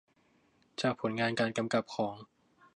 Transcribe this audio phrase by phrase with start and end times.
[0.81, 2.15] จากผลงานการกำกับของ